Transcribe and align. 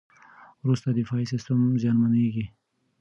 وروسته 0.63 0.87
دفاعي 0.99 1.25
سیستم 1.33 1.59
زیانمنېږي. 1.81 2.45